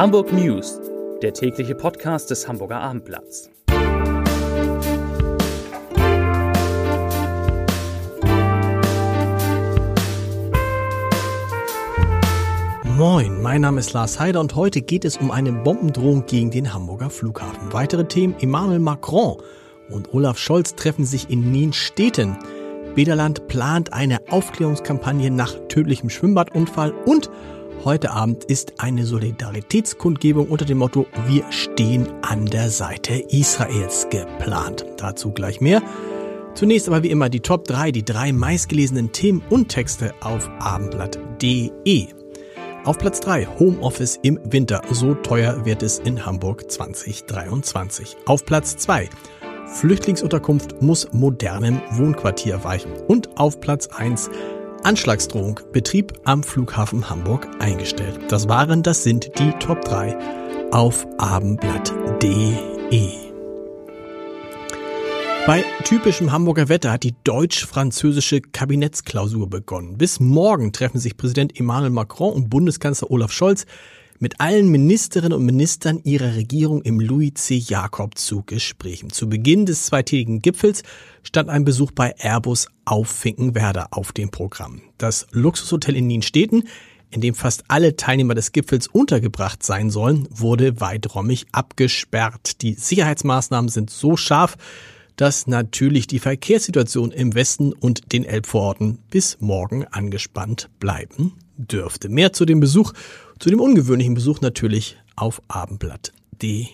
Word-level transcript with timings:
Hamburg 0.00 0.32
News, 0.32 0.80
der 1.20 1.34
tägliche 1.34 1.74
Podcast 1.74 2.30
des 2.30 2.48
Hamburger 2.48 2.80
Abendblatts. 2.80 3.50
Moin, 12.96 13.42
mein 13.42 13.60
Name 13.60 13.80
ist 13.80 13.92
Lars 13.92 14.18
Heider 14.18 14.40
und 14.40 14.54
heute 14.54 14.80
geht 14.80 15.04
es 15.04 15.18
um 15.18 15.30
eine 15.30 15.52
Bombendrohung 15.52 16.24
gegen 16.24 16.50
den 16.50 16.72
Hamburger 16.72 17.10
Flughafen. 17.10 17.70
Weitere 17.74 18.06
Themen: 18.06 18.34
Emmanuel 18.40 18.78
Macron 18.78 19.36
und 19.90 20.14
Olaf 20.14 20.38
Scholz 20.38 20.76
treffen 20.76 21.04
sich 21.04 21.28
in 21.28 21.52
Nienstädten. 21.52 22.38
Bederland 22.94 23.48
plant 23.48 23.92
eine 23.92 24.20
Aufklärungskampagne 24.30 25.30
nach 25.30 25.52
tödlichem 25.68 26.08
Schwimmbadunfall 26.08 26.94
und 27.04 27.30
Heute 27.82 28.10
Abend 28.10 28.44
ist 28.44 28.74
eine 28.76 29.06
Solidaritätskundgebung 29.06 30.48
unter 30.48 30.66
dem 30.66 30.76
Motto 30.76 31.06
Wir 31.26 31.50
stehen 31.50 32.06
an 32.20 32.44
der 32.44 32.68
Seite 32.68 33.14
Israels 33.14 34.06
geplant. 34.10 34.84
Dazu 34.98 35.30
gleich 35.32 35.62
mehr. 35.62 35.80
Zunächst 36.54 36.88
aber 36.88 37.02
wie 37.02 37.10
immer 37.10 37.30
die 37.30 37.40
Top 37.40 37.64
3, 37.64 37.90
die 37.90 38.04
drei 38.04 38.34
meistgelesenen 38.34 39.12
Themen 39.12 39.42
und 39.48 39.68
Texte 39.68 40.12
auf 40.20 40.46
abendblatt.de. 40.58 42.08
Auf 42.84 42.98
Platz 42.98 43.20
3 43.20 43.46
Homeoffice 43.58 44.18
im 44.22 44.38
Winter. 44.44 44.82
So 44.90 45.14
teuer 45.14 45.64
wird 45.64 45.82
es 45.82 46.00
in 46.00 46.26
Hamburg 46.26 46.70
2023. 46.70 48.18
Auf 48.26 48.44
Platz 48.44 48.76
2 48.76 49.08
Flüchtlingsunterkunft 49.72 50.82
muss 50.82 51.10
modernem 51.12 51.80
Wohnquartier 51.92 52.62
weichen. 52.62 52.92
Und 53.08 53.38
auf 53.38 53.58
Platz 53.60 53.86
1 53.86 54.28
Anschlagsdrohung, 54.82 55.60
Betrieb 55.72 56.12
am 56.24 56.42
Flughafen 56.42 57.10
Hamburg 57.10 57.46
eingestellt. 57.58 58.18
Das 58.28 58.48
waren, 58.48 58.82
das 58.82 59.02
sind 59.02 59.30
die 59.38 59.50
Top 59.58 59.84
3 59.84 60.16
auf 60.72 61.06
abendblatt.de. 61.18 63.10
Bei 65.46 65.64
typischem 65.84 66.32
Hamburger 66.32 66.68
Wetter 66.68 66.92
hat 66.92 67.02
die 67.02 67.14
deutsch-französische 67.24 68.40
Kabinettsklausur 68.40 69.50
begonnen. 69.50 69.98
Bis 69.98 70.20
morgen 70.20 70.72
treffen 70.72 70.98
sich 70.98 71.16
Präsident 71.16 71.58
Emmanuel 71.58 71.90
Macron 71.90 72.32
und 72.32 72.50
Bundeskanzler 72.50 73.10
Olaf 73.10 73.32
Scholz 73.32 73.66
mit 74.20 74.38
allen 74.38 74.68
Ministerinnen 74.68 75.32
und 75.32 75.46
Ministern 75.46 75.98
ihrer 76.04 76.36
Regierung 76.36 76.82
im 76.82 77.00
Louis 77.00 77.32
C. 77.34 77.56
Jakob 77.56 78.18
zu 78.18 78.42
Gesprächen. 78.44 79.10
Zu 79.10 79.30
Beginn 79.30 79.64
des 79.64 79.86
zweitägigen 79.86 80.42
Gipfels 80.42 80.82
stand 81.22 81.48
ein 81.48 81.64
Besuch 81.64 81.90
bei 81.90 82.14
Airbus 82.18 82.68
auf 82.84 83.08
Finkenwerder 83.08 83.88
auf 83.92 84.12
dem 84.12 84.30
Programm. 84.30 84.82
Das 84.98 85.26
Luxushotel 85.32 85.96
in 85.96 86.06
Nienstädten, 86.06 86.68
in 87.10 87.22
dem 87.22 87.34
fast 87.34 87.64
alle 87.68 87.96
Teilnehmer 87.96 88.34
des 88.34 88.52
Gipfels 88.52 88.88
untergebracht 88.88 89.62
sein 89.62 89.88
sollen, 89.88 90.28
wurde 90.30 90.82
weiträumig 90.82 91.46
abgesperrt. 91.52 92.60
Die 92.60 92.74
Sicherheitsmaßnahmen 92.74 93.70
sind 93.70 93.88
so 93.88 94.18
scharf, 94.18 94.58
dass 95.16 95.46
natürlich 95.46 96.06
die 96.06 96.18
Verkehrssituation 96.18 97.10
im 97.10 97.34
Westen 97.34 97.72
und 97.72 98.12
den 98.12 98.26
Elbvororten 98.26 98.98
bis 99.10 99.38
morgen 99.40 99.86
angespannt 99.86 100.68
bleiben 100.78 101.32
dürfte. 101.68 102.08
Mehr 102.08 102.32
zu 102.32 102.44
dem 102.44 102.60
Besuch 102.60 102.92
zu 103.38 103.48
dem 103.48 103.60
ungewöhnlichen 103.60 104.14
Besuch 104.14 104.40
natürlich 104.40 104.96
auf 105.16 105.40
abendblatt.de. 105.48 106.68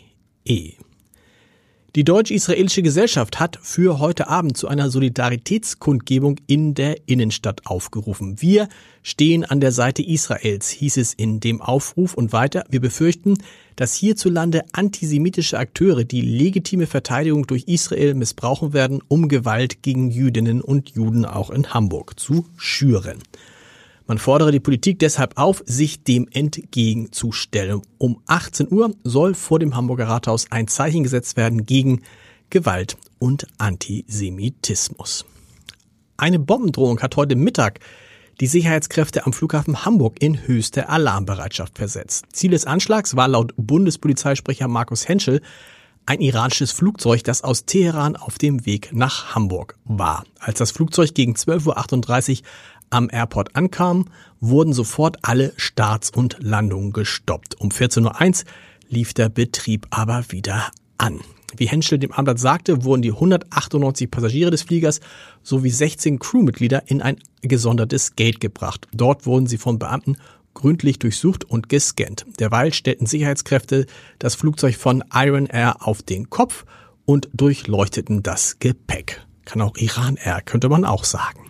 Die 1.97 2.05
deutsch-israelische 2.05 2.83
Gesellschaft 2.83 3.41
hat 3.41 3.59
für 3.63 3.99
heute 4.01 4.29
Abend 4.29 4.59
zu 4.59 4.69
einer 4.69 4.91
Solidaritätskundgebung 4.91 6.37
in 6.47 6.75
der 6.75 7.09
Innenstadt 7.09 7.63
aufgerufen. 7.65 8.43
Wir 8.43 8.69
stehen 9.03 9.47
an 9.47 9.61
der 9.61 9.73
Seite 9.73 10.03
Israels, 10.03 10.69
hieß 10.69 10.99
es 10.99 11.15
in 11.15 11.41
dem 11.41 11.63
Aufruf 11.63 12.13
und 12.13 12.35
weiter. 12.35 12.65
Wir 12.69 12.81
befürchten, 12.81 13.39
dass 13.77 13.95
hierzulande 13.95 14.65
antisemitische 14.73 15.59
Akteure 15.59 16.05
die 16.05 16.21
legitime 16.21 16.87
Verteidigung 16.87 17.47
durch 17.47 17.65
Israel 17.67 18.13
missbrauchen 18.13 18.75
werden, 18.75 19.01
um 19.09 19.29
Gewalt 19.29 19.83
gegen 19.83 20.11
Jüdinnen 20.11 20.61
und 20.61 20.91
Juden 20.91 21.25
auch 21.25 21.49
in 21.49 21.73
Hamburg 21.73 22.21
zu 22.21 22.45
schüren. 22.59 23.23
Man 24.07 24.19
fordere 24.19 24.53
die 24.53 24.61
Politik 24.61 25.01
deshalb 25.01 25.37
auf, 25.37 25.65
sich 25.67 26.05
dem 26.05 26.29
entgegenzustellen. 26.33 27.83
Um 27.99 28.23
18 28.27 28.71
Uhr 28.71 28.95
soll 29.03 29.35
vor 29.35 29.59
dem 29.59 29.75
Hamburger 29.75 30.07
Rathaus 30.07 30.47
ein 30.51 30.69
Zeichen 30.69 31.03
gesetzt 31.03 31.37
werden 31.37 31.67
gegen 31.67 32.03
Gewalt 32.51 32.97
und 33.19 33.49
Antisemitismus. 33.59 35.25
Eine 36.17 36.39
Bombendrohung 36.39 37.01
hat 37.01 37.17
heute 37.17 37.35
Mittag 37.35 37.81
die 38.41 38.47
Sicherheitskräfte 38.47 39.27
am 39.27 39.33
Flughafen 39.33 39.85
Hamburg 39.85 40.23
in 40.23 40.47
höchste 40.47 40.89
Alarmbereitschaft 40.89 41.77
versetzt. 41.77 42.27
Ziel 42.33 42.53
des 42.53 42.65
Anschlags 42.65 43.17
war 43.17 43.27
laut 43.27 43.55
Bundespolizeisprecher 43.57 44.69
Markus 44.69 45.09
Henschel 45.09 45.41
ein 46.09 46.21
iranisches 46.21 46.71
Flugzeug, 46.71 47.25
das 47.25 47.43
aus 47.43 47.65
Teheran 47.65 48.15
auf 48.15 48.39
dem 48.39 48.65
Weg 48.65 48.91
nach 48.93 49.35
Hamburg 49.35 49.77
war. 49.85 50.25
Als 50.39 50.59
das 50.59 50.71
Flugzeug 50.71 51.15
gegen 51.15 51.35
12.38 51.35 52.41
Uhr 52.41 52.47
am 52.91 53.09
Airport 53.11 53.57
ankam, 53.57 54.07
wurden 54.41 54.73
sofort 54.73 55.19
alle 55.23 55.53
Starts 55.57 56.11
und 56.11 56.37
Landungen 56.41 56.93
gestoppt. 56.93 57.61
Um 57.61 57.71
14.01 57.71 58.45
Uhr 58.45 58.51
lief 58.89 59.15
der 59.15 59.29
Betrieb 59.29 59.87
aber 59.91 60.25
wieder 60.31 60.71
an. 60.99 61.21
Wie 61.57 61.69
Henschel 61.69 61.99
dem 61.99 62.13
Abendblatt 62.13 62.39
sagte, 62.39 62.85
wurden 62.85 63.03
die 63.03 63.13
198 63.13 64.11
Passagiere 64.11 64.51
des 64.51 64.63
Fliegers 64.63 65.01
sowie 65.43 65.71
16 65.71 66.19
Crewmitglieder 66.19 66.85
in 66.87 67.01
ein 67.01 67.17
gesondertes 67.43 68.17
Gate 68.17 68.41
gebracht. 68.41 68.89
Dort 68.93 69.27
wurden 69.27 69.47
sie 69.47 69.59
von 69.59 69.79
Beamten 69.79 70.17
gründlich 70.55 70.99
durchsucht 70.99 71.45
und 71.45 71.69
gescannt. 71.69 72.27
Derweil 72.39 72.73
stellten 72.73 73.07
Sicherheitskräfte 73.07 73.87
das 74.19 74.35
Flugzeug 74.35 74.77
von 74.77 75.05
Iron 75.15 75.47
Air 75.47 75.87
auf 75.87 76.03
den 76.03 76.31
Kopf 76.31 76.65
und 77.05 77.29
durchleuchteten 77.33 78.23
das 78.23 78.59
Gepäck. 78.59 79.25
Kann 79.45 79.63
auch 79.63 79.77
Iran 79.77 80.17
Air, 80.17 80.43
könnte 80.45 80.69
man 80.69 80.85
auch 80.85 81.05
sagen. 81.05 81.46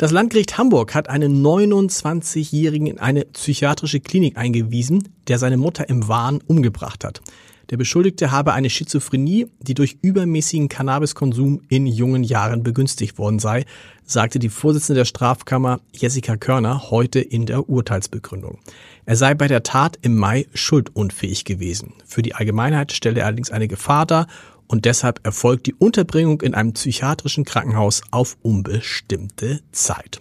Das 0.00 0.12
Landgericht 0.12 0.56
Hamburg 0.56 0.94
hat 0.94 1.10
einen 1.10 1.44
29-Jährigen 1.44 2.86
in 2.86 2.98
eine 2.98 3.26
psychiatrische 3.26 4.00
Klinik 4.00 4.38
eingewiesen, 4.38 5.06
der 5.28 5.38
seine 5.38 5.58
Mutter 5.58 5.90
im 5.90 6.08
Wahn 6.08 6.40
umgebracht 6.46 7.04
hat. 7.04 7.20
Der 7.68 7.76
Beschuldigte 7.76 8.30
habe 8.30 8.54
eine 8.54 8.70
Schizophrenie, 8.70 9.48
die 9.60 9.74
durch 9.74 9.98
übermäßigen 10.00 10.70
Cannabiskonsum 10.70 11.60
in 11.68 11.86
jungen 11.86 12.24
Jahren 12.24 12.62
begünstigt 12.62 13.18
worden 13.18 13.40
sei, 13.40 13.66
sagte 14.02 14.38
die 14.38 14.48
Vorsitzende 14.48 15.00
der 15.00 15.04
Strafkammer 15.04 15.80
Jessica 15.92 16.38
Körner 16.38 16.90
heute 16.90 17.20
in 17.20 17.44
der 17.44 17.68
Urteilsbegründung. 17.68 18.58
Er 19.04 19.16
sei 19.16 19.34
bei 19.34 19.48
der 19.48 19.64
Tat 19.64 19.98
im 20.00 20.16
Mai 20.16 20.46
schuldunfähig 20.54 21.44
gewesen. 21.44 21.92
Für 22.06 22.22
die 22.22 22.34
Allgemeinheit 22.34 22.92
stelle 22.92 23.20
er 23.20 23.26
allerdings 23.26 23.50
eine 23.50 23.68
Gefahr 23.68 24.06
dar 24.06 24.28
und 24.70 24.84
deshalb 24.84 25.26
erfolgt 25.26 25.66
die 25.66 25.74
Unterbringung 25.74 26.42
in 26.42 26.54
einem 26.54 26.74
psychiatrischen 26.74 27.44
Krankenhaus 27.44 28.02
auf 28.12 28.36
unbestimmte 28.40 29.60
Zeit. 29.72 30.20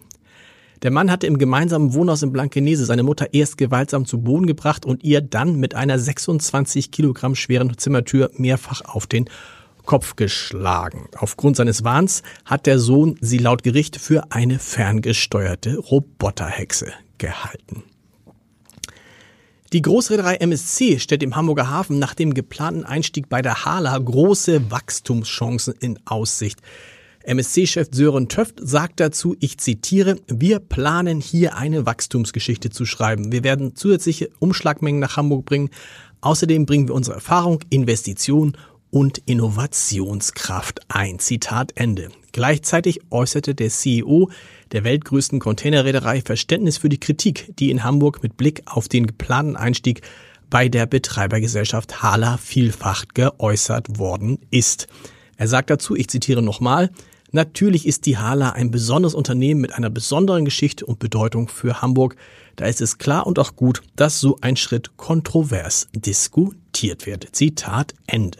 Der 0.81 0.89
Mann 0.89 1.11
hatte 1.11 1.27
im 1.27 1.37
gemeinsamen 1.37 1.93
Wohnhaus 1.93 2.23
in 2.23 2.31
Blankenese 2.31 2.85
seine 2.85 3.03
Mutter 3.03 3.31
erst 3.31 3.59
gewaltsam 3.59 4.05
zu 4.05 4.21
Boden 4.21 4.47
gebracht 4.47 4.87
und 4.87 5.03
ihr 5.03 5.21
dann 5.21 5.57
mit 5.57 5.75
einer 5.75 5.99
26 5.99 6.89
Kilogramm 6.89 7.35
schweren 7.35 7.77
Zimmertür 7.77 8.31
mehrfach 8.33 8.81
auf 8.85 9.05
den 9.05 9.29
Kopf 9.85 10.15
geschlagen. 10.15 11.09
Aufgrund 11.15 11.55
seines 11.55 11.83
Wahns 11.83 12.23
hat 12.43 12.65
der 12.65 12.79
Sohn 12.79 13.17
sie 13.21 13.37
laut 13.37 13.61
Gericht 13.61 13.97
für 13.97 14.31
eine 14.31 14.57
ferngesteuerte 14.57 15.77
Roboterhexe 15.77 16.91
gehalten. 17.19 17.83
Die 19.71 19.83
Großreederei 19.83 20.37
MSC 20.37 20.97
stellt 20.97 21.21
im 21.21 21.35
Hamburger 21.35 21.69
Hafen 21.69 21.99
nach 21.99 22.15
dem 22.15 22.33
geplanten 22.33 22.85
Einstieg 22.85 23.29
bei 23.29 23.43
der 23.43 23.65
Hala 23.65 23.95
große 23.95 24.71
Wachstumschancen 24.71 25.75
in 25.79 25.99
Aussicht. 26.05 26.59
MSC-Chef 27.23 27.89
Sören 27.91 28.29
Töft 28.29 28.55
sagt 28.59 28.99
dazu, 28.99 29.35
ich 29.39 29.59
zitiere, 29.59 30.15
wir 30.27 30.57
planen 30.57 31.21
hier 31.21 31.55
eine 31.55 31.85
Wachstumsgeschichte 31.85 32.71
zu 32.71 32.85
schreiben. 32.85 33.31
Wir 33.31 33.43
werden 33.43 33.75
zusätzliche 33.75 34.31
Umschlagmengen 34.39 34.99
nach 34.99 35.17
Hamburg 35.17 35.45
bringen. 35.45 35.69
Außerdem 36.21 36.65
bringen 36.65 36.87
wir 36.87 36.95
unsere 36.95 37.17
Erfahrung, 37.17 37.59
Investition 37.69 38.57
und 38.91 39.19
Innovationskraft 39.25 40.81
ein. 40.87 41.19
Zitat 41.19 41.73
Ende. 41.75 42.09
Gleichzeitig 42.31 42.99
äußerte 43.09 43.55
der 43.55 43.69
CEO 43.69 44.29
der 44.71 44.83
weltgrößten 44.83 45.39
Containerreederei 45.39 46.21
Verständnis 46.21 46.77
für 46.77 46.89
die 46.89 46.99
Kritik, 46.99 47.53
die 47.57 47.71
in 47.71 47.83
Hamburg 47.83 48.21
mit 48.23 48.37
Blick 48.37 48.63
auf 48.65 48.87
den 48.87 49.07
geplanten 49.07 49.55
Einstieg 49.55 50.01
bei 50.49 50.69
der 50.69 50.85
Betreibergesellschaft 50.85 52.01
Hala 52.01 52.37
vielfach 52.37 53.05
geäußert 53.13 53.99
worden 53.99 54.39
ist. 54.51 54.87
Er 55.37 55.47
sagt 55.47 55.69
dazu, 55.69 55.95
ich 55.95 56.09
zitiere 56.09 56.41
nochmal, 56.41 56.89
Natürlich 57.31 57.85
ist 57.85 58.05
die 58.07 58.17
Hala 58.17 58.51
ein 58.51 58.71
besonderes 58.71 59.13
Unternehmen 59.13 59.61
mit 59.61 59.73
einer 59.73 59.91
besonderen 59.91 60.45
Geschichte 60.45 60.85
und 60.85 60.97
Bedeutung 60.97 61.47
für 61.47 61.81
Hamburg. 61.81 62.15
Da 62.55 62.65
ist 62.65 62.81
es 62.81 62.97
klar 62.97 63.27
und 63.27 63.37
auch 63.37 63.55
gut, 63.55 63.81
dass 63.95 64.19
so 64.19 64.37
ein 64.41 64.55
Schritt 64.55 64.97
kontrovers 64.97 65.89
diskutiert 65.93 67.05
wird. 67.05 67.27
Zitat 67.35 67.93
Ende. 68.07 68.39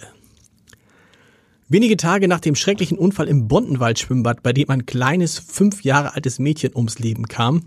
Wenige 1.72 1.98
Tage 1.98 2.28
nach 2.28 2.40
dem 2.40 2.56
schrecklichen 2.56 2.98
Unfall 2.98 3.28
im 3.28 3.48
Bondenwald-Schwimmbad, 3.48 4.42
bei 4.42 4.54
dem 4.54 4.72
ein 4.72 4.88
kleines, 4.88 5.38
fünf 5.38 5.84
Jahre 5.84 6.16
altes 6.16 6.40
Mädchen 6.40 6.76
ums 6.76 6.98
Leben 6.98 7.28
kam, 7.28 7.62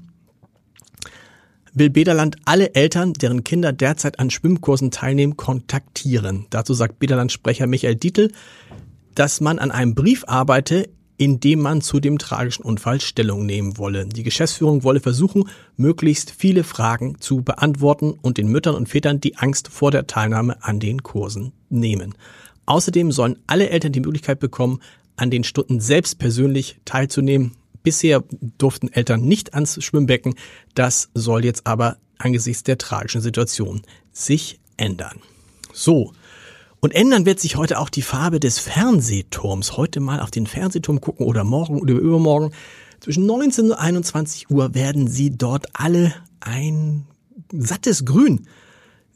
will 1.73 1.89
Bederland 1.89 2.37
alle 2.45 2.75
Eltern, 2.75 3.13
deren 3.13 3.45
Kinder 3.45 3.73
derzeit 3.73 4.19
an 4.19 4.31
Schwimmkursen 4.31 4.91
teilnehmen, 4.91 5.37
kontaktieren. 5.37 6.47
Dazu 6.51 6.75
sagt 6.75 6.99
Bederland-Sprecher 6.99 7.69
Michael 7.69 7.95
Dietl, 7.95 8.33
dass 9.15 9.41
man 9.41 9.61
an 9.61 9.71
einem 9.71 9.95
Brief 9.95 10.25
arbeite, 10.27 10.89
in 11.17 11.39
dem 11.39 11.61
man 11.61 11.81
zu 11.81 12.01
dem 12.01 12.19
tragischen 12.19 12.65
Unfall 12.65 13.01
Stellung 13.01 13.47
nehmen 13.47 13.79
wolle. 13.79 14.07
Die 14.07 14.25
Geschäftsführung 14.25 14.83
wolle 14.83 14.99
versuchen, 14.99 15.49
möglichst 15.77 16.33
viele 16.33 16.65
Fragen 16.65 17.21
zu 17.21 17.43
beantworten 17.43 18.15
und 18.21 18.37
den 18.37 18.49
Müttern 18.49 18.75
und 18.75 18.89
Vätern 18.89 19.21
die 19.21 19.37
Angst 19.37 19.69
vor 19.69 19.93
der 19.93 20.09
Teilnahme 20.09 20.61
an 20.65 20.81
den 20.81 21.05
Kursen 21.05 21.53
nehmen. 21.69 22.17
Außerdem 22.67 23.13
sollen 23.13 23.39
alle 23.47 23.71
Eltern 23.71 23.93
die 23.93 24.01
Möglichkeit 24.01 24.41
bekommen, 24.41 24.81
an 25.17 25.31
den 25.31 25.45
Stunden 25.45 25.81
selbst 25.81 26.19
persönlich 26.19 26.79
teilzunehmen. 26.85 27.53
Bisher 27.83 28.23
durften 28.59 28.93
Eltern 28.93 29.23
nicht 29.23 29.55
ans 29.55 29.83
Schwimmbecken. 29.83 30.35
Das 30.75 31.11
soll 31.15 31.45
jetzt 31.45 31.67
aber 31.67 31.97
angesichts 32.19 32.63
der 32.63 32.79
tragischen 32.79 33.21
Situation 33.21 33.83
sich 34.13 34.61
ändern. 34.77 35.19
So. 35.73 36.13
Und 36.81 36.95
ändern 36.95 37.27
wird 37.27 37.39
sich 37.39 37.57
heute 37.57 37.79
auch 37.79 37.89
die 37.89 38.03
Farbe 38.03 38.41
des 38.41 38.59
Fernsehturms. 38.59 39.77
Heute 39.77 40.01
mal 40.01 40.21
auf 40.21 40.31
den 40.31 40.47
Fernsehturm 40.47 41.01
gucken 41.01 41.27
oder 41.27 41.45
morgen 41.45 41.81
oder 41.81 41.95
übermorgen. 41.95 42.53
Zwischen 43.01 43.27
19 43.27 43.67
und 43.67 43.73
21 43.73 44.51
Uhr 44.51 44.75
werden 44.75 45.09
Sie 45.09 45.31
dort 45.31 45.67
alle 45.75 46.15
ein 46.41 47.07
sattes 47.53 48.05
Grün 48.05 48.47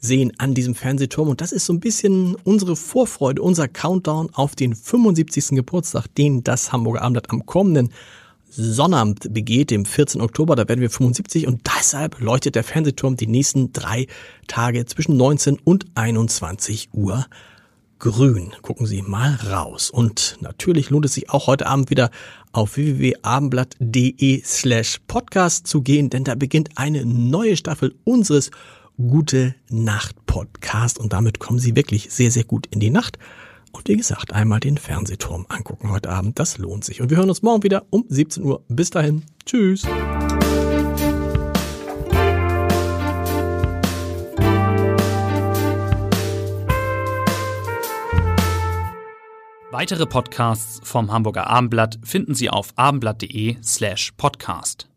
sehen 0.01 0.33
an 0.39 0.55
diesem 0.55 0.75
Fernsehturm. 0.75 1.29
Und 1.29 1.41
das 1.41 1.53
ist 1.53 1.67
so 1.67 1.73
ein 1.73 1.81
bisschen 1.81 2.37
unsere 2.45 2.77
Vorfreude, 2.77 3.43
unser 3.43 3.69
Countdown 3.69 4.31
auf 4.33 4.55
den 4.55 4.75
75. 4.75 5.51
Geburtstag, 5.51 6.07
den 6.15 6.45
das 6.45 6.73
Hamburger 6.73 7.03
Abendblatt 7.03 7.31
am 7.31 7.47
kommenden 7.47 7.91
Sonnabend 8.49 9.35
begeht, 9.35 9.71
dem 9.71 9.85
14. 9.85 10.21
Oktober. 10.21 10.57
Da 10.57 10.69
werden 10.69 10.81
wir 10.81 10.91
75 10.91 11.47
und 11.47 11.63
deshalb 11.77 12.21
leuchtet 12.21 12.55
der 12.55 12.65
Fernsehturm 12.65 13.17
die 13.17 13.27
nächsten 13.27 13.73
drei 13.73 14.07
Tage 14.47 14.87
zwischen 14.87 15.17
19 15.17 15.59
und 15.65 15.87
21 15.95 16.91
Uhr 16.93 17.27
grün. 17.99 18.53
Gucken 18.63 18.87
Sie 18.87 19.03
mal 19.03 19.35
raus. 19.51 19.91
Und 19.91 20.37
natürlich 20.41 20.91
lohnt 20.91 21.05
es 21.05 21.15
sich 21.15 21.31
auch 21.31 21.47
heute 21.47 21.67
Abend 21.67 21.91
wieder 21.91 22.11
auf 22.53 22.77
www.abendblatt.de 22.77 24.43
slash 24.45 25.01
podcast 25.07 25.67
zu 25.67 25.83
gehen, 25.83 26.11
denn 26.11 26.25
da 26.25 26.35
beginnt 26.35 26.71
eine 26.77 27.05
neue 27.05 27.57
Staffel 27.57 27.95
unseres 28.05 28.51
Gute 28.97 29.55
Nacht 29.69 30.25
Podcast 30.25 30.99
und 30.99 31.13
damit 31.13 31.39
kommen 31.39 31.59
Sie 31.59 31.77
wirklich 31.77 32.11
sehr, 32.11 32.31
sehr 32.31 32.45
gut 32.45 32.67
in 32.71 32.81
die 32.81 32.89
Nacht. 32.89 33.19
Und 33.73 33.89
wie 33.89 33.97
gesagt, 33.97 34.33
einmal 34.33 34.59
den 34.59 34.79
Fernsehturm 34.79 35.45
angucken 35.51 35.91
heute 35.91 36.09
Abend, 36.09 36.39
das 36.39 36.57
lohnt 36.57 36.83
sich. 36.83 37.03
Und 37.03 37.11
wir 37.11 37.19
hören 37.19 37.29
uns 37.29 37.43
morgen 37.43 37.63
wieder 37.63 37.85
um 37.91 38.07
17 38.09 38.43
Uhr. 38.43 38.65
Bis 38.69 38.89
dahin, 38.89 39.25
tschüss. 39.45 39.87
Weitere 49.71 50.07
Podcasts 50.07 50.81
vom 50.85 51.13
Hamburger 51.13 51.49
Abendblatt 51.49 51.99
finden 52.03 52.35
Sie 52.35 52.49
auf 52.49 52.73
abendblatt.de 52.77 53.59
slash 53.63 54.13
podcast. 54.17 54.89